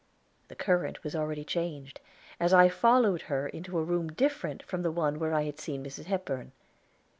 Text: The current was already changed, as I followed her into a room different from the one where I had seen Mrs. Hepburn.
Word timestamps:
The 0.47 0.55
current 0.55 1.03
was 1.03 1.15
already 1.15 1.43
changed, 1.43 1.99
as 2.39 2.55
I 2.55 2.69
followed 2.69 3.21
her 3.29 3.47
into 3.47 3.77
a 3.77 3.83
room 3.83 4.07
different 4.11 4.63
from 4.63 4.81
the 4.81 4.89
one 4.91 5.19
where 5.19 5.35
I 5.35 5.43
had 5.43 5.59
seen 5.59 5.85
Mrs. 5.85 6.05
Hepburn. 6.05 6.53